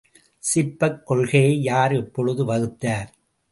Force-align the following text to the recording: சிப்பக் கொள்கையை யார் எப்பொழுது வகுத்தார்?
சிப்பக் 0.43 1.05
கொள்கையை 1.05 1.61
யார் 1.61 1.93
எப்பொழுது 1.93 2.45
வகுத்தார்? 2.45 3.09